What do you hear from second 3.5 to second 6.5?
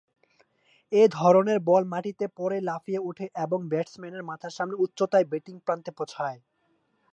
ব্যাটসম্যানের মাথার সমান উচ্চতায় ব্যাটিং প্রান্তে পৌঁছায়।